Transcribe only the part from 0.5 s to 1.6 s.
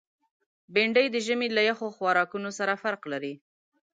بېنډۍ د ژمي